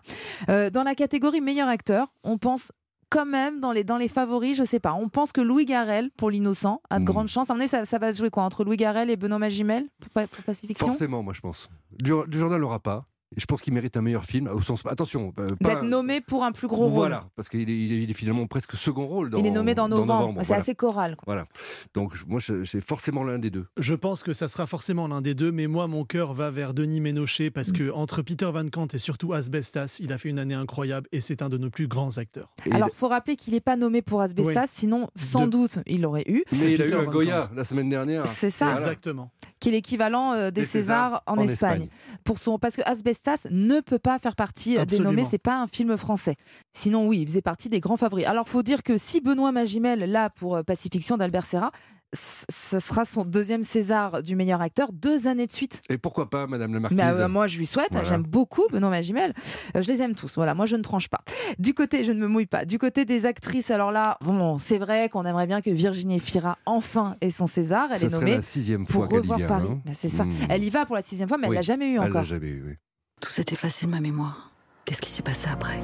Euh, 0.50 0.72
dans 0.72 0.82
la 0.84 0.96
catégorie 0.96 1.40
meilleur 1.42 1.68
acteur, 1.68 2.12
on 2.24 2.40
pense 2.40 2.72
quand 3.12 3.28
même 3.28 3.60
dans 3.60 3.72
les, 3.72 3.84
dans 3.84 3.98
les 3.98 4.08
favoris, 4.08 4.58
je 4.58 4.64
sais 4.64 4.80
pas. 4.80 4.94
On 4.96 5.08
pense 5.08 5.32
que 5.32 5.42
Louis 5.42 5.66
Garrel 5.66 6.10
pour 6.18 6.32
l'innocent 6.32 6.82
a 6.90 6.98
de 6.98 7.04
Mm. 7.04 7.06
grandes 7.06 7.28
chances. 7.28 7.52
À 7.52 7.54
mon 7.54 7.60
avis, 7.60 7.70
ça, 7.70 7.86
ça 7.86 8.00
va 8.00 8.12
se 8.12 8.18
jouer 8.18 8.32
quoi 8.32 8.42
entre 8.42 8.64
Louis 8.64 8.78
Garrel 8.78 9.12
et 9.12 9.18
Benoît 9.18 9.38
Magimel? 9.38 9.88
Pour, 10.14 10.28
pour 10.28 10.56
Forcément, 10.78 11.22
moi 11.22 11.34
je 11.36 11.42
pense. 11.42 11.70
Du, 11.92 12.12
du 12.28 12.40
Jordan 12.40 12.60
l'aura 12.60 12.80
pas. 12.80 13.06
Et 13.38 13.40
je 13.40 13.46
pense 13.46 13.62
qu'il 13.62 13.74
mérite 13.74 13.96
un 13.96 14.02
meilleur 14.02 14.26
film. 14.26 14.48
Au 14.48 14.60
sens, 14.60 14.84
attention, 14.88 15.34
euh, 15.40 15.46
D'être 15.62 15.84
nommé 15.84 16.20
pour 16.20 16.44
un 16.44 16.52
plus 16.52 16.68
gros 16.68 16.86
rôle. 16.86 16.94
Voilà, 16.94 17.26
parce 17.36 17.48
qu'il 17.48 17.62
est, 17.62 17.64
il 17.74 17.92
il 18.10 18.14
finalement 18.16 18.48
presque 18.48 18.74
second 18.74 19.06
rôle. 19.06 19.30
Dans, 19.30 19.38
Il 19.38 19.46
est 19.46 19.52
nommé 19.52 19.76
dans 19.76 19.88
novembre. 19.88 20.40
C'est 20.40 20.48
voilà. 20.48 20.62
assez 20.64 20.74
choral. 20.74 21.16
quoi. 21.16 21.24
Voilà. 21.28 21.46
Donc 21.94 22.14
moi, 22.28 22.40
c'est 22.42 22.82
forcément 22.82 23.24
l'un 23.24 23.38
des 23.38 23.52
deux. 23.52 23.68
Je 23.78 23.94
pense 23.94 24.24
que 24.24 24.34
ça 24.34 24.48
sera 24.48 24.66
forcément 24.66 25.08
l'un 25.08 25.22
des 25.22 25.36
deux, 25.36 25.52
mais 25.52 25.68
moi, 25.68 25.86
mon 25.88 26.06
cœur 26.06 26.34
va 26.34 26.50
vers 26.50 26.74
Denis 26.74 27.02
Ménochet 27.02 27.52
parce 27.52 27.72
que 27.72 27.92
entre 27.92 28.24
Peter 28.24 28.50
Van 28.52 28.68
Kant 28.68 28.88
et 28.94 28.98
surtout 28.98 29.32
Asbestas, 29.34 29.98
il 30.00 30.12
a 30.12 30.18
fait 30.18 30.30
une 30.30 30.40
année 30.40 30.56
incroyable 30.56 31.08
et 31.12 31.22
c'est 31.22 31.44
un 31.44 31.50
de 31.50 31.58
nos 31.60 31.70
plus 31.70 31.88
grands 31.88 32.18
acteurs. 32.18 32.50
Et 32.66 32.72
Alors, 32.74 32.90
faut 32.96 33.10
rappeler 33.10 33.36
qu'il 33.36 33.54
n'est 33.54 33.60
pas 33.60 33.76
nommé 33.76 34.02
pour 34.02 34.22
Asbestas, 34.22 34.62
Oui. 34.64 34.68
sinon, 34.72 35.08
sans 35.16 35.46
De- 35.46 35.52
doute, 35.52 35.78
il 35.86 36.02
l'aurait 36.02 36.26
eu. 36.28 36.44
Mais 36.54 36.74
il 36.74 36.82
a 36.82 36.86
eu 36.88 36.90
Peter 36.90 37.02
un 37.02 37.06
Goya 37.06 37.44
la 37.56 37.64
semaine 37.64 37.90
dernière. 37.90 38.26
C'est 38.26 38.50
ça. 38.50 38.66
Voilà. 38.72 38.80
Exactement. 38.82 39.30
qui 39.60 39.70
est 39.70 39.74
l'équivalent 39.74 40.34
euh, 40.34 40.50
des 40.52 40.62
Des 40.62 40.66
Césars, 40.66 41.10
Césars 41.10 41.24
en, 41.28 41.38
en 41.38 41.42
Espagne. 41.42 41.84
Espagne. 41.84 41.90
Pour 42.24 42.40
son, 42.40 42.58
parce 42.58 42.76
que 42.76 42.82
Asbestas 42.86 43.19
ne 43.50 43.80
peut 43.82 44.00
pas 44.00 44.20
faire 44.20 44.36
partie 44.36 44.74
euh, 44.74 44.78
des 44.78 44.82
Absolument. 44.96 45.10
nommés, 45.12 45.24
c'est 45.24 45.38
pas 45.38 45.60
un 45.62 45.68
film 45.68 45.96
français. 45.98 46.36
Sinon, 46.74 47.08
oui, 47.08 47.20
il 47.22 47.28
faisait 47.28 47.42
partie 47.42 47.70
des 47.70 47.80
grands 47.80 47.98
favoris. 47.98 48.26
Alors, 48.26 48.48
faut 48.48 48.64
dire 48.64 48.84
que 48.84 48.98
si 48.98 49.22
Benoît 49.22 49.52
Magimel, 49.52 50.00
là, 50.12 50.30
pour 50.30 50.56
euh, 50.58 50.64
Pacifiction 50.64 51.18
d'Albert 51.18 51.46
Serra, 51.46 51.70
ce 52.16 52.80
sera 52.80 53.06
son 53.06 53.24
deuxième 53.24 53.64
César 53.64 54.24
du 54.24 54.36
meilleur 54.36 54.62
acteur, 54.64 54.92
deux 54.92 55.28
années 55.28 55.46
de 55.46 55.52
suite. 55.52 55.84
Et 55.90 56.00
pourquoi 56.00 56.28
pas, 56.28 56.48
Madame 56.48 56.74
la 56.74 56.80
Marquise 56.80 56.98
Bah, 56.98 57.12
euh, 57.14 57.28
moi, 57.30 57.46
je 57.46 57.60
lui 57.60 57.68
souhaite. 57.68 57.90
Voilà. 57.92 58.08
J'aime 58.10 58.24
beaucoup 58.24 58.64
Benoît 58.72 58.90
Magimel. 58.90 59.36
Euh, 59.76 59.84
je 59.84 59.88
les 59.92 60.02
aime 60.02 60.16
tous. 60.16 60.34
Voilà, 60.34 60.56
moi, 60.56 60.66
je 60.66 60.76
ne 60.76 60.82
tranche 60.82 61.08
pas. 61.08 61.20
Du 61.60 61.76
côté, 61.76 62.04
je 62.04 62.12
ne 62.12 62.20
me 62.20 62.28
mouille 62.28 62.48
pas. 62.48 62.66
Du 62.66 62.80
côté 62.80 63.06
des 63.06 63.28
actrices, 63.28 63.70
alors 63.70 63.92
là, 63.92 64.18
bon, 64.22 64.58
c'est 64.58 64.80
vrai 64.80 65.08
qu'on 65.10 65.24
aimerait 65.24 65.46
bien 65.46 65.62
que 65.62 65.70
Virginie 65.70 66.20
Fira 66.20 66.58
enfin 66.66 67.16
ait 67.22 67.30
son 67.30 67.46
César. 67.46 67.90
Elle 67.92 68.00
Ça 68.00 68.08
est 68.08 68.10
nommée 68.10 68.36
la 68.38 68.42
sixième 68.42 68.88
pour 68.88 69.06
y 69.14 69.18
revoir. 69.20 69.40
Paris. 69.48 69.68
hein. 69.70 69.80
Bah, 69.86 69.92
c'est 69.94 70.10
ça. 70.10 70.26
Mm. 70.26 70.32
Elle 70.50 70.64
y 70.64 70.72
va 70.72 70.88
pour 70.88 70.96
la 70.96 71.04
sixième 71.04 71.28
fois, 71.30 71.38
mais 71.38 71.46
elle 71.48 71.54
l'a 71.54 71.62
jamais 71.62 71.90
eu 71.92 71.94
Elle 71.98 72.00
encore. 72.00 72.14
l'a 72.22 72.24
jamais 72.24 72.50
eu, 72.50 72.64
oui. 72.70 72.74
Tout 73.20 73.32
s'est 73.32 73.46
effacé 73.52 73.86
de 73.86 73.92
ma 73.92 74.00
mémoire. 74.00 74.50
Qu'est-ce 74.86 75.02
qui 75.02 75.12
s'est 75.12 75.22
passé 75.22 75.50
après? 75.52 75.84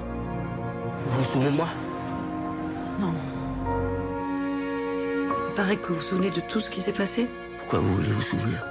Vous 1.08 1.18
vous 1.20 1.24
souvenez 1.26 1.52
de 1.52 1.56
moi? 1.56 1.68
Non. 3.00 3.14
Il 5.50 5.56
paraît 5.56 5.78
que 5.78 5.88
vous 5.90 5.96
vous 5.96 6.02
souvenez 6.02 6.32
de 6.32 6.40
tout 6.40 6.60
ce 6.62 6.70
qui 6.70 6.80
s'est 6.80 6.94
passé? 6.94 7.28
Pourquoi 7.60 7.80
vous 7.80 7.96
voulez 7.96 8.12
vous 8.12 8.22
souvenir? 8.22 8.64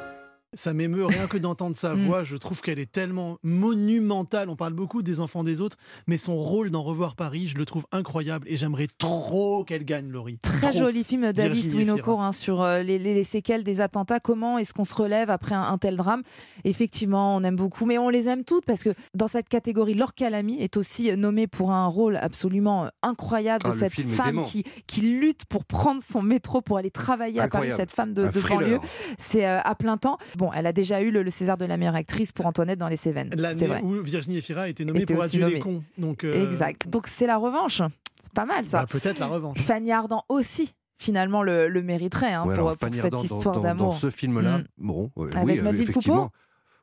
Ça 0.55 0.73
m'émeut 0.75 1.07
rien 1.07 1.27
que 1.27 1.37
d'entendre 1.39 1.77
sa 1.77 1.95
Mm. 1.95 2.07
voix. 2.07 2.25
Je 2.25 2.37
trouve 2.37 2.61
qu'elle 2.61 2.79
est 2.79 2.91
tellement 2.91 3.39
monumentale. 3.43 4.49
On 4.49 4.57
parle 4.57 4.73
beaucoup 4.73 5.03
des 5.03 5.21
enfants 5.21 5.45
des 5.45 5.61
autres, 5.61 5.77
mais 6.07 6.19
son 6.19 6.37
rôle 6.37 6.71
dans 6.71 6.83
Revoir 6.83 7.15
Paris, 7.17 7.49
je 7.49 7.57
le 7.57 7.65
trouve 7.65 7.87
incroyable 7.93 8.47
et 8.49 8.57
j'aimerais 8.57 8.87
trop 8.99 9.65
qu'elle 9.65 9.85
gagne, 9.85 10.09
Laurie. 10.11 10.39
Très 10.39 10.71
Trop. 10.71 10.79
joli 10.79 11.05
film 11.05 11.33
d'Alice 11.33 11.73
Winocourt 11.75 12.23
hein, 12.23 12.33
sur 12.33 12.63
euh, 12.63 12.83
les, 12.83 12.99
les- 12.99 13.15
les 13.15 13.25
séquelles 13.25 13.65
des 13.65 13.81
attentats. 13.81 14.21
Comment 14.21 14.59
est-ce 14.59 14.73
qu'on 14.75 14.85
se 14.85 14.95
relève 14.95 15.31
après 15.31 15.55
un, 15.55 15.63
un 15.63 15.79
tel 15.79 15.97
drame? 15.97 16.23
Effectivement, 16.65 17.37
on 17.37 17.43
aime 17.45 17.57
beaucoup, 17.57 17.85
mais 17.87 17.99
on 17.99 18.09
les 18.09 18.29
aime 18.29 18.45
toutes 18.45 18.65
parce 18.65 18.83
que 18.83 18.91
dans 19.15 19.29
cette 19.29 19.49
catégorie, 19.49 19.95
Laure 19.95 20.15
Calamy 20.15 20.61
est 20.61 20.77
aussi 20.77 21.15
nommée 21.17 21.47
pour 21.47 21.73
un 21.73 21.87
rôle 21.87 22.17
absolument 22.17 22.89
incroyable 23.03 23.65
de 23.65 23.71
Ah, 23.71 23.73
cette 23.77 24.01
femme 24.01 24.43
qui, 24.43 24.65
qui 24.87 25.01
lutte 25.03 25.45
pour 25.47 25.65
prendre 25.65 26.03
son 26.03 26.23
métro 26.23 26.61
pour 26.61 26.79
aller 26.79 26.91
travailler 26.91 27.41
à 27.41 27.49
Paris, 27.49 27.69
Incroyable. 27.71 27.81
cette 27.81 27.91
femme 27.93 28.15
de, 28.15 28.27
de 28.29 28.49
banlieue. 28.49 28.79
C'est 29.19 29.47
euh, 29.47 29.61
à 29.63 29.75
plein 29.75 29.97
temps. 29.97 30.19
Bon, 30.37 30.44
elle 30.53 30.67
a 30.67 30.73
déjà 30.73 31.01
eu 31.03 31.11
le, 31.11 31.23
le 31.23 31.31
César 31.31 31.57
de 31.57 31.65
la 31.65 31.77
meilleure 31.77 31.95
actrice 31.95 32.33
pour 32.33 32.47
Antoinette 32.47 32.79
dans 32.79 32.89
les 32.89 32.97
Cévennes. 32.97 33.31
L'année 33.37 33.69
où 33.83 34.03
Virginie 34.03 34.39
Efira 34.39 34.63
a 34.63 34.69
été 34.69 34.85
nommée 34.85 35.03
Était 35.03 35.15
pour 35.15 35.23
aussi 35.25 35.37
Adieu 35.37 35.47
les 35.47 35.61
nommée. 35.61 35.61
cons. 35.79 35.85
Donc, 35.99 36.25
euh, 36.25 36.45
Exact. 36.47 36.89
Donc 36.89 37.07
c'est 37.07 37.27
la 37.27 37.37
revanche. 37.37 37.83
C'est 38.23 38.33
pas 38.33 38.45
mal 38.47 38.65
ça. 38.65 38.81
bah, 38.81 38.87
peut-être 38.89 39.19
la 39.19 39.27
revanche. 39.27 39.59
Fanny 39.61 39.93
Ardant 39.93 40.25
aussi, 40.29 40.73
finalement, 40.99 41.43
le, 41.43 41.69
le 41.69 41.83
mériterait 41.83 42.33
hein, 42.33 42.45
Ouais, 42.45 42.55
pour, 42.57 42.67
alors, 42.69 42.79
pour 42.79 42.89
Fanny 42.89 42.97
cette 43.01 43.13
dans- 43.13 43.23
histoire 43.23 43.41
dans, 43.55 43.61
dans 43.61 43.61
d'amour. 43.63 43.97
ce 43.97 44.11
film-là, 44.11 44.59
Mm. 44.59 44.65
bon, 44.79 45.11
euh, 45.19 45.29
Avec 45.35 45.45
oui, 45.47 45.59
euh, 45.59 45.63
Melville 45.63 45.83
effectivement. 45.83 46.31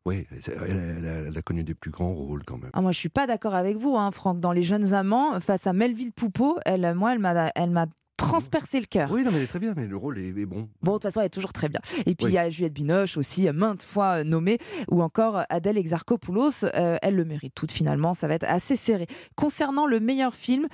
Oui, 0.06 0.26
c'est- 0.40 0.56
elle, 0.68 0.96
elle 1.00 1.06
a- 1.08 1.28
elle 1.28 1.38
a 1.38 1.42
connu 1.44 1.64
des 1.64 1.76
plus 1.76 1.92
grands 1.92 2.12
rôles 2.14 2.44
quand 2.44 2.58
même. 2.58 2.72
Ah, 2.74 2.82
moi, 2.82 2.92
je 2.92 2.98
suis 2.98 3.10
pas 3.10 3.28
d'accord 3.28 3.54
avec 3.54 3.78
vous, 3.78 3.96
hein, 3.98 4.10
Franck. 4.12 4.40
Dans 4.40 4.52
Les 4.52 4.64
Jeunes 4.64 4.94
Amants, 4.94 5.40
face 5.40 5.68
à 5.68 5.74
Melville 5.74 6.12
Poupeau, 6.12 6.58
elle, 6.66 6.94
moi, 6.96 7.14
elle 7.14 7.20
m'a, 7.20 7.86
transpercé 8.22 8.80
le 8.80 8.86
cœur. 8.86 9.10
Oui, 9.12 9.24
non, 9.24 9.32
mais 9.32 9.38
elle 9.38 9.44
est 9.44 9.48
très 9.48 9.60
bien, 9.60 9.74
mais 9.76 9.88
le 9.88 9.98
rôle 9.98 10.18
est, 10.20 10.28
est 10.30 10.46
bon. 10.46 10.70
Bon, 10.82 10.92
de 10.94 10.96
toute 10.98 11.04
façon, 11.04 11.20
elle 11.22 11.26
est 11.28 11.30
toujours 11.30 11.54
très 11.54 11.70
bien. 11.70 11.80
Et 12.06 12.16
puis, 12.16 12.26
il 12.26 12.26
Oui. 12.28 12.32
y 12.34 12.38
a 12.38 12.50
Juliette 12.50 12.74
Binoche 12.74 13.18
aussi, 13.18 13.48
euh, 13.48 13.54
maintes 13.54 13.84
fois 13.84 14.20
euh, 14.20 14.24
nommée, 14.24 14.58
ou 14.90 15.02
encore 15.02 15.44
Adèle 15.50 15.78
Exarchopoulos. 15.78 16.64
euh, 16.64 16.98
elle 17.02 17.16
le 17.16 17.26
mérite 17.26 17.54
toute, 17.56 17.72
finalement. 17.72 18.14
Ça 18.14 18.28
va 18.28 18.36
être 18.36 18.46
assez 18.48 18.76
serré. 18.76 19.08
Concernant 19.36 19.86
le 19.86 20.00
meilleur 20.00 20.34
film, 20.34 20.68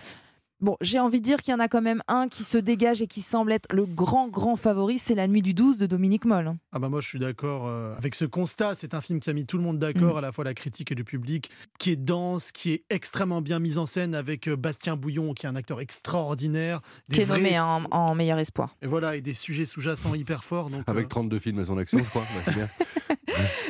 Bon, 0.59 0.75
j'ai 0.81 1.00
envie 1.00 1.19
de 1.19 1.25
dire 1.25 1.44
qu'il 1.44 1.51
y 1.51 1.56
en 1.56 1.59
a 1.59 1.68
quand 1.68 1.83
même 1.83 2.01
un 2.08 2.27
qui 2.27 2.43
se 2.43 2.58
dégage 2.58 3.03
et 3.03 3.08
qui 3.08 3.22
semble 3.22 3.51
être 3.51 3.67
le 3.72 3.86
grand, 3.86 4.27
grand 4.27 4.55
favori, 4.55 4.98
c'est 4.98 5.13
La 5.13 5.27
Nuit 5.27 5.43
du 5.43 5.53
12 5.53 5.77
de 5.77 5.86
Dominique 5.86 6.25
Moll. 6.25 6.53
Ah 6.72 6.79
bah 6.79 6.89
moi 6.89 7.00
je 7.00 7.08
suis 7.08 7.20
d'accord 7.20 7.67
euh, 7.67 7.93
avec 7.96 8.15
ce 8.15 8.25
constat. 8.25 8.74
C'est 8.74 8.96
un 8.96 9.01
film 9.01 9.20
qui 9.20 9.29
a 9.29 9.34
mis 9.34 9.46
tout 9.46 9.58
le 9.58 9.63
monde 9.63 9.77
d'accord, 9.77 10.15
Mm. 10.15 10.17
à 10.17 10.22
la 10.22 10.32
fois 10.32 10.43
la 10.43 10.55
critique 10.55 10.91
et 10.91 10.96
le 10.96 11.03
public, 11.03 11.51
qui 11.77 11.91
est 11.91 11.96
dense, 11.96 12.51
qui 12.51 12.72
est 12.72 12.84
extrêmement 12.89 13.41
bien 13.41 13.60
mis 13.60 13.77
en 13.77 13.86
scène 13.86 14.15
avec 14.15 14.48
euh, 14.48 14.55
Bastien 14.55 14.96
Bouillon, 14.96 15.34
qui 15.36 15.46
est 15.46 15.50
un 15.50 15.55
acteur 15.55 15.79
extraordinaire, 15.79 16.82
qui 17.12 17.22
est 17.22 17.27
nommé 17.27 17.60
en, 17.60 17.84
en 17.91 18.15
meilleur 18.15 18.39
espoir. 18.39 18.75
Et 18.82 18.88
voilà, 18.88 19.15
et 19.15 19.22
des 19.22 19.36
sujets 19.36 19.65
sous-jacents 19.65 20.15
hyper 20.15 20.43
forts. 20.43 20.72
Donc, 20.72 20.82
Avec 20.88 21.05
euh, 21.05 21.10
32 21.10 21.38
films 21.39 21.60
à 21.60 21.65
son 21.65 21.77
action, 21.77 22.00
je 22.00 22.10
crois. 22.10 22.25
Bah. 22.48 22.67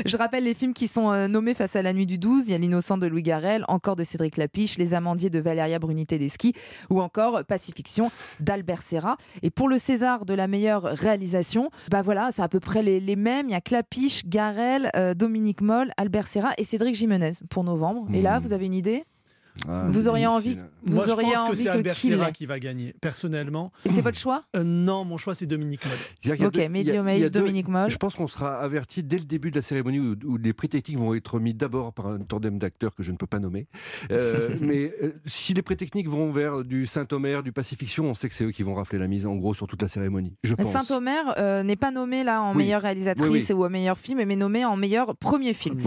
Je 0.05 0.15
rappelle 0.17 0.43
les 0.43 0.53
films 0.53 0.73
qui 0.73 0.87
sont 0.87 1.11
euh, 1.11 1.27
nommés 1.27 1.53
face 1.53 1.75
à 1.75 1.81
la 1.81 1.91
nuit 1.93 2.05
du 2.05 2.17
12. 2.17 2.47
Il 2.47 2.51
y 2.51 2.55
a 2.55 2.57
L'innocent 2.57 2.97
de 2.97 3.07
Louis 3.07 3.23
Garrel, 3.23 3.65
encore 3.67 3.95
de 3.95 4.03
Cédric 4.03 4.37
Lapiche, 4.37 4.77
Les 4.77 4.93
Amandiers 4.93 5.29
de 5.29 5.39
Valéria 5.39 5.79
Bruni 5.79 6.05
Tedeschi 6.05 6.53
ou 6.89 7.01
encore 7.01 7.43
Pacifiction 7.45 8.11
d'Albert 8.39 8.81
Serra. 8.81 9.17
Et 9.41 9.49
pour 9.49 9.67
le 9.67 9.77
César 9.77 10.25
de 10.25 10.33
la 10.33 10.47
meilleure 10.47 10.83
réalisation, 10.83 11.69
bah 11.89 12.01
voilà, 12.01 12.29
c'est 12.31 12.41
à 12.43 12.47
peu 12.49 12.59
près 12.59 12.83
les, 12.83 12.99
les 12.99 13.15
mêmes. 13.15 13.49
Il 13.49 13.53
y 13.53 13.55
a 13.55 13.61
Clapiche, 13.61 14.25
Garrel, 14.25 14.91
euh, 14.95 15.13
Dominique 15.13 15.61
Moll, 15.61 15.91
Albert 15.97 16.27
Serra 16.27 16.51
et 16.57 16.63
Cédric 16.63 16.95
Jimenez 16.95 17.31
pour 17.49 17.63
novembre. 17.63 18.07
Et 18.13 18.21
là, 18.21 18.39
Hmm. 18.39 18.43
vous 18.43 18.53
avez 18.53 18.65
une 18.67 18.73
idée? 18.73 19.03
Ah, 19.67 19.85
Vous 19.89 20.01
c'est 20.01 20.07
auriez 20.07 20.27
envie, 20.27 20.57
vous 20.83 20.95
Moi, 20.95 21.05
je 21.07 21.11
auriez 21.11 21.27
pense 21.31 21.35
que 21.35 21.39
envie 21.49 21.57
c'est 21.57 21.63
que, 21.65 21.69
Albert 21.69 21.93
qui 21.95 22.07
Serra 22.09 22.31
qui 22.31 22.45
va 22.45 22.59
gagner, 22.59 22.93
personnellement. 23.01 23.71
Et 23.85 23.89
c'est 23.89 24.01
votre 24.01 24.17
choix? 24.17 24.43
Euh, 24.55 24.63
non, 24.63 25.03
mon 25.05 25.17
choix, 25.17 25.35
c'est 25.35 25.45
Dominique 25.45 25.81
Moll. 25.85 25.93
Ok, 26.37 26.51
deux- 26.51 26.59
il 26.59 26.61
y 26.61 26.65
a- 26.65 26.69
Mehdi 26.69 26.89
il 26.89 26.93
y 26.93 26.97
a 26.97 27.01
Omaïs, 27.01 27.21
deux- 27.31 27.39
Dominique 27.41 27.67
Moll. 27.67 27.89
Je 27.89 27.97
pense 27.97 28.15
qu'on 28.15 28.27
sera 28.27 28.55
averti 28.59 29.03
dès 29.03 29.17
le 29.17 29.25
début 29.25 29.51
de 29.51 29.55
la 29.55 29.61
cérémonie 29.61 29.99
où, 29.99 30.15
où 30.25 30.37
les 30.37 30.53
prix 30.53 30.69
techniques 30.69 30.97
vont 30.97 31.13
être 31.13 31.39
mis 31.39 31.53
d'abord 31.53 31.93
par 31.93 32.07
un 32.07 32.19
tandem 32.19 32.57
d'acteurs 32.59 32.93
que 32.95 33.03
je 33.03 33.11
ne 33.11 33.17
peux 33.17 33.27
pas 33.27 33.39
nommer. 33.39 33.67
Euh, 34.11 34.49
mais 34.61 34.93
euh, 35.03 35.11
si 35.25 35.53
les 35.53 35.61
prix 35.61 35.75
techniques 35.77 36.07
vont 36.09 36.31
vers 36.31 36.63
du 36.63 36.85
Saint-Omer, 36.85 37.43
du 37.43 37.51
Pacifiction, 37.51 38.05
on 38.05 38.13
sait 38.13 38.29
que 38.29 38.35
c'est 38.35 38.45
eux 38.45 38.51
qui 38.51 38.63
vont 38.63 38.73
rafler 38.73 38.99
la 38.99 39.07
mise 39.07 39.25
en 39.25 39.35
gros 39.35 39.53
sur 39.53 39.67
toute 39.67 39.81
la 39.81 39.87
cérémonie. 39.87 40.33
Je 40.43 40.53
pense. 40.53 40.71
Saint-Omer 40.71 41.33
euh, 41.37 41.63
n'est 41.63 41.75
pas 41.75 41.91
nommé 41.91 42.23
là 42.23 42.41
en 42.41 42.51
Oui. 42.51 42.59
meilleure 42.59 42.81
réalisatrice 42.81 43.29
Oui, 43.29 43.45
oui. 43.49 43.53
ou 43.53 43.65
en 43.65 43.69
meilleur 43.69 43.97
film, 43.97 44.23
mais 44.25 44.35
nommé 44.35 44.65
en 44.65 44.77
meilleur 44.77 45.15
premier 45.17 45.53
film. 45.53 45.79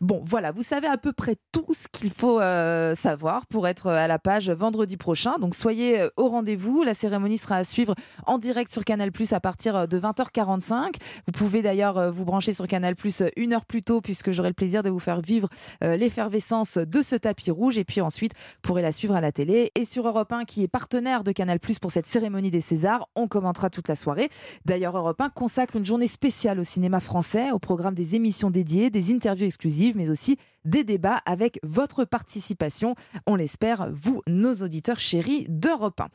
Bon, 0.00 0.22
voilà, 0.24 0.52
vous 0.52 0.62
savez 0.62 0.86
à 0.86 0.98
peu 0.98 1.12
près 1.12 1.36
tout 1.52 1.66
ce 1.72 1.88
qu'il 1.90 2.10
faut 2.10 2.40
euh, 2.40 2.94
savoir 2.94 3.46
pour 3.46 3.66
être 3.66 3.90
à 3.90 4.06
la 4.06 4.18
page 4.18 4.50
vendredi 4.50 4.96
prochain. 4.96 5.38
Donc 5.38 5.54
soyez 5.54 6.00
euh, 6.00 6.08
au 6.16 6.28
rendez-vous. 6.28 6.82
La 6.82 6.94
cérémonie 6.94 7.38
sera 7.38 7.56
à 7.56 7.64
suivre 7.64 7.94
en 8.26 8.38
direct 8.38 8.70
sur 8.70 8.84
Canal 8.84 9.12
Plus 9.12 9.32
à 9.32 9.40
partir 9.40 9.76
euh, 9.76 9.86
de 9.86 9.98
20h45. 9.98 10.94
Vous 11.26 11.32
pouvez 11.32 11.62
d'ailleurs 11.62 11.98
euh, 11.98 12.10
vous 12.10 12.24
brancher 12.24 12.52
sur 12.52 12.66
Canal 12.66 12.96
Plus 12.96 13.22
une 13.36 13.52
heure 13.52 13.64
plus 13.64 13.82
tôt 13.82 14.00
puisque 14.00 14.30
j'aurai 14.30 14.48
le 14.48 14.54
plaisir 14.54 14.82
de 14.82 14.90
vous 14.90 14.98
faire 14.98 15.20
vivre 15.20 15.48
euh, 15.82 15.96
l'effervescence 15.96 16.78
de 16.78 17.02
ce 17.02 17.16
tapis 17.16 17.50
rouge. 17.50 17.78
Et 17.78 17.84
puis 17.84 18.00
ensuite, 18.00 18.32
vous 18.34 18.60
pourrez 18.62 18.82
la 18.82 18.92
suivre 18.92 19.14
à 19.14 19.20
la 19.20 19.32
télé. 19.32 19.70
Et 19.74 19.84
sur 19.84 20.06
Europe 20.06 20.32
1, 20.32 20.44
qui 20.44 20.62
est 20.62 20.68
partenaire 20.68 21.24
de 21.24 21.32
Canal 21.32 21.60
Plus 21.60 21.78
pour 21.78 21.90
cette 21.90 22.06
cérémonie 22.06 22.50
des 22.50 22.60
Césars, 22.60 23.08
on 23.14 23.28
commentera 23.28 23.70
toute 23.70 23.88
la 23.88 23.94
soirée. 23.94 24.28
D'ailleurs, 24.64 24.96
Europe 24.96 25.20
1 25.20 25.30
consacre 25.30 25.76
une 25.76 25.86
journée 25.86 26.06
spéciale 26.06 26.60
au 26.60 26.64
cinéma 26.64 27.00
français, 27.00 27.50
au 27.50 27.58
programme 27.58 27.94
des 27.94 28.16
émissions 28.16 28.50
dédiées, 28.50 28.90
des 28.90 29.12
interviews 29.12 29.46
exclusives, 29.46 29.85
mais 29.94 30.10
aussi 30.10 30.36
des 30.64 30.84
débats 30.84 31.22
avec 31.26 31.58
votre 31.62 32.04
participation. 32.04 32.94
On 33.26 33.36
l'espère, 33.36 33.88
vous, 33.90 34.22
nos 34.26 34.54
auditeurs 34.54 35.00
chéris 35.00 35.46
d'Europe 35.48 36.00
1. 36.00 36.08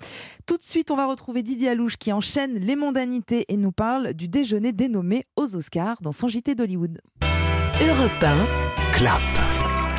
Tout 0.45 0.57
de 0.57 0.63
suite, 0.63 0.91
on 0.91 0.95
va 0.95 1.05
retrouver 1.05 1.43
Didier 1.43 1.69
Alouche 1.69 1.97
qui 1.97 2.11
enchaîne 2.11 2.55
les 2.55 2.75
mondanités 2.75 3.45
et 3.47 3.57
nous 3.57 3.71
parle 3.71 4.13
du 4.13 4.27
déjeuner 4.27 4.73
dénommé 4.73 5.23
aux 5.35 5.55
Oscars 5.55 6.01
dans 6.01 6.11
son 6.11 6.27
JT 6.27 6.55
d'Hollywood. 6.55 6.99
Europe 7.81 8.23
1, 8.23 8.45
Clap, 8.93 9.21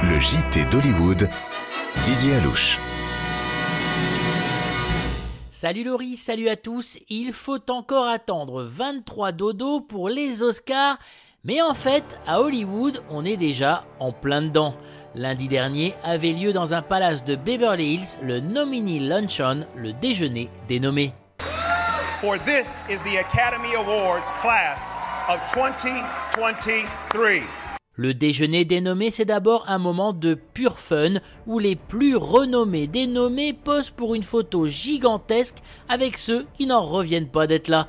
le 0.03 0.21
JT 0.21 0.65
d'Hollywood, 0.71 1.29
Didier 2.05 2.35
Alouche. 2.35 2.79
Salut 5.63 5.85
Laurie, 5.85 6.17
salut 6.17 6.49
à 6.49 6.57
tous. 6.57 6.99
Il 7.09 7.33
faut 7.33 7.71
encore 7.71 8.09
attendre 8.09 8.65
23 8.65 9.31
dodo 9.31 9.81
pour 9.81 10.09
les 10.09 10.43
Oscars, 10.43 10.99
mais 11.45 11.61
en 11.61 11.75
fait, 11.75 12.05
à 12.27 12.41
Hollywood, 12.41 13.03
on 13.11 13.25
est 13.25 13.37
déjà 13.37 13.85
en 13.99 14.13
plein 14.13 14.43
dedans. 14.43 14.75
Lundi 15.15 15.49
dernier 15.49 15.95
avait 16.05 16.33
lieu 16.33 16.53
dans 16.53 16.73
un 16.73 16.83
palace 16.83 17.25
de 17.25 17.35
Beverly 17.35 17.95
Hills 17.95 18.19
le 18.23 18.41
Nominee 18.41 19.01
Luncheon, 19.01 19.67
le 19.77 19.93
déjeuner 19.93 20.51
dénommé. 20.69 21.13
For 22.21 22.39
this 22.39 22.85
is 22.89 23.03
the 23.03 23.19
Academy 23.19 23.75
Awards 23.75 24.31
class 24.41 24.89
of 25.29 25.41
2023. 25.53 26.53
Le 27.97 28.15
déjeuner 28.15 28.65
dénommé, 28.65 29.11
c'est 29.11 29.25
d'abord 29.25 29.65
un 29.69 29.79
moment 29.79 30.13
de 30.13 30.35
pur 30.35 30.79
fun 30.79 31.15
où 31.47 31.59
les 31.59 31.77
plus 31.77 32.17
renommés 32.17 32.87
dénommés 32.87 33.53
posent 33.53 33.91
pour 33.91 34.15
une 34.15 34.23
photo 34.23 34.67
gigantesque 34.67 35.57
avec 35.89 36.17
ceux 36.17 36.47
qui 36.55 36.67
n'en 36.67 36.83
reviennent 36.83 37.29
pas 37.29 37.47
d'être 37.47 37.69
là. 37.69 37.89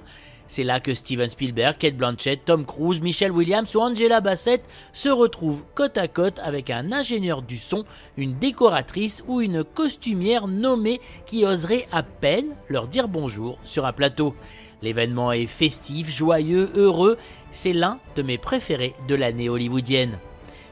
C'est 0.53 0.63
là 0.63 0.79
que 0.79 0.93
Steven 0.93 1.29
Spielberg, 1.29 1.79
Kate 1.79 1.97
Blanchett, 1.97 2.45
Tom 2.45 2.63
Cruise, 2.63 3.01
Michelle 3.01 3.31
Williams 3.31 3.73
ou 3.73 3.79
Angela 3.79 4.21
Bassett 4.21 4.63
se 4.93 5.09
retrouvent 5.09 5.63
côte 5.73 5.97
à 5.97 6.07
côte 6.07 6.37
avec 6.43 6.69
un 6.69 6.91
ingénieur 6.91 7.41
du 7.41 7.57
son, 7.57 7.85
une 8.17 8.37
décoratrice 8.37 9.23
ou 9.27 9.41
une 9.41 9.63
costumière 9.63 10.47
nommée 10.47 11.01
qui 11.25 11.43
oserait 11.43 11.87
à 11.91 12.03
peine 12.03 12.53
leur 12.69 12.87
dire 12.87 13.07
bonjour 13.07 13.57
sur 13.63 13.87
un 13.87 13.93
plateau. 13.93 14.35
L'événement 14.83 15.31
est 15.31 15.47
festif, 15.47 16.15
joyeux, 16.15 16.69
heureux, 16.75 17.17
c'est 17.51 17.73
l'un 17.73 17.97
de 18.15 18.21
mes 18.21 18.37
préférés 18.37 18.93
de 19.07 19.15
l'année 19.15 19.49
hollywoodienne. 19.49 20.19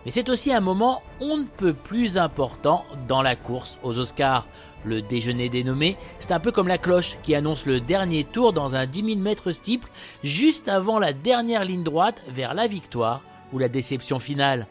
Mais 0.06 0.12
c'est 0.12 0.30
aussi 0.30 0.52
un 0.52 0.60
moment 0.60 1.04
on 1.20 1.38
ne 1.38 1.46
peut 1.46 1.74
plus 1.74 2.18
important 2.18 2.86
dans 3.08 3.22
la 3.22 3.36
course 3.36 3.78
aux 3.84 4.00
Oscars. 4.00 4.48
Le 4.84 5.02
déjeuner 5.02 5.50
dénommé, 5.50 5.96
c'est 6.20 6.32
un 6.32 6.40
peu 6.40 6.52
comme 6.52 6.68
la 6.68 6.80
cloche 6.80 7.18
qui 7.22 7.36
annonce 7.36 7.68
le 7.68 7.80
dernier 7.80 8.24
tour 8.24 8.52
dans 8.52 8.76
un 8.76 8.88
10 8.88 9.06
000 9.06 9.20
mètres 9.20 9.52
steeple 9.52 9.92
juste 10.24 10.68
avant 10.68 10.98
la 10.98 11.14
dernière 11.14 11.66
ligne 11.66 11.84
droite 11.84 12.24
vers 12.28 12.56
la 12.56 12.66
victoire 12.66 13.22
ou 13.54 13.60
la 13.60 13.70
déception 13.70 14.20
finale. 14.20 14.66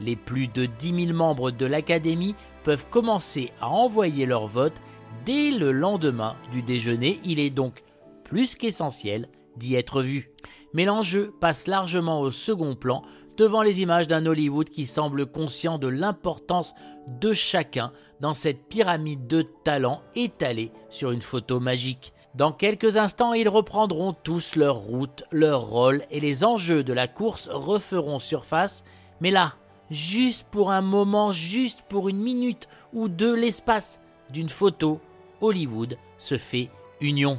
Les 0.00 0.16
plus 0.16 0.48
de 0.48 0.66
10 0.66 1.06
000 1.06 1.16
membres 1.16 1.52
de 1.52 1.66
l'Académie 1.66 2.34
peuvent 2.64 2.86
commencer 2.90 3.52
à 3.60 3.68
envoyer 3.68 4.26
leur 4.26 4.48
vote 4.48 4.80
dès 5.24 5.52
le 5.52 5.70
lendemain 5.70 6.34
du 6.50 6.62
déjeuner. 6.62 7.20
Il 7.24 7.38
est 7.38 7.50
donc 7.50 7.84
plus 8.24 8.56
qu'essentiel 8.56 9.28
d'y 9.56 9.76
être 9.76 10.02
vu. 10.02 10.30
Mais 10.72 10.84
l'enjeu 10.86 11.32
passe 11.40 11.66
largement 11.66 12.20
au 12.20 12.30
second 12.30 12.74
plan 12.74 13.02
devant 13.36 13.62
les 13.62 13.80
images 13.80 14.08
d'un 14.08 14.26
Hollywood 14.26 14.68
qui 14.68 14.86
semble 14.86 15.26
conscient 15.26 15.78
de 15.78 15.88
l'importance 15.88 16.74
de 17.20 17.32
chacun 17.32 17.92
dans 18.20 18.34
cette 18.34 18.68
pyramide 18.68 19.26
de 19.26 19.46
talents 19.64 20.02
étalée 20.14 20.72
sur 20.90 21.10
une 21.10 21.22
photo 21.22 21.60
magique. 21.60 22.12
Dans 22.34 22.52
quelques 22.52 22.96
instants, 22.96 23.34
ils 23.34 23.48
reprendront 23.48 24.14
tous 24.14 24.56
leur 24.56 24.76
route, 24.76 25.24
leur 25.32 25.62
rôle 25.62 26.02
et 26.10 26.20
les 26.20 26.44
enjeux 26.44 26.82
de 26.82 26.92
la 26.92 27.06
course 27.06 27.48
referont 27.52 28.18
surface. 28.18 28.84
Mais 29.20 29.30
là, 29.30 29.54
juste 29.90 30.46
pour 30.50 30.70
un 30.70 30.80
moment, 30.80 31.32
juste 31.32 31.82
pour 31.88 32.08
une 32.08 32.20
minute 32.20 32.68
ou 32.94 33.08
deux, 33.08 33.34
l'espace 33.34 34.00
d'une 34.30 34.48
photo, 34.48 34.98
Hollywood 35.42 35.98
se 36.16 36.38
fait 36.38 36.70
union. 37.00 37.38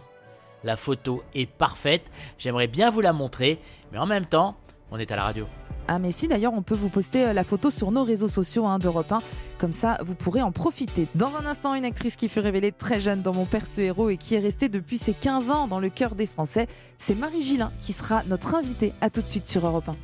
La 0.64 0.76
photo 0.76 1.24
est 1.34 1.50
parfaite, 1.50 2.10
j'aimerais 2.38 2.68
bien 2.68 2.90
vous 2.90 3.02
la 3.02 3.14
montrer, 3.14 3.60
mais 3.92 3.98
en 3.98 4.06
même 4.06 4.26
temps, 4.26 4.56
on 4.92 5.00
est 5.00 5.12
à 5.12 5.16
la 5.16 5.24
radio. 5.24 5.48
Ah 5.88 6.00
mais 6.00 6.12
si 6.12 6.28
d'ailleurs 6.28 6.54
on 6.54 6.62
peut 6.62 6.76
vous 6.76 6.90
poster 6.90 7.26
euh, 7.26 7.34
la 7.34 7.44
photo 7.44 7.70
sur 7.70 7.92
nos 7.92 8.04
réseaux 8.04 8.28
sociaux 8.28 8.66
hein, 8.66 8.80
d'Europe 8.80 9.12
1, 9.12 9.20
comme 9.58 9.74
ça 9.74 9.98
vous 10.04 10.16
pourrez 10.16 10.42
en 10.42 10.52
profiter. 10.52 11.08
Dans 11.16 11.36
un 11.36 11.46
instant, 11.46 11.74
une 11.76 11.86
actrice 11.86 12.16
qui 12.16 12.30
fut 12.30 12.40
révélée 12.40 12.72
très 12.72 13.00
jeune 13.00 13.22
dans 13.22 13.34
Mon 13.34 13.46
Père 13.46 13.68
ce 13.68 13.82
héros 13.82 14.10
et 14.10 14.18
qui 14.18 14.36
est 14.36 14.40
restée 14.40 14.70
depuis 14.70 14.98
ses 14.98 15.14
15 15.14 15.52
ans 15.52 15.68
dans 15.68 15.80
le 15.80 15.90
cœur 15.90 16.16
des 16.16 16.26
Français, 16.26 16.68
c'est 16.98 17.16
Marie 17.16 17.42
Gillin 17.42 17.72
qui 17.82 17.94
sera 17.94 18.24
notre 18.24 18.56
invitée. 18.56 18.94
À 19.02 19.10
tout 19.10 19.22
de 19.22 19.28
suite 19.28 19.46
sur 19.46 19.66
Europe 19.66 19.90
1. 19.90 19.96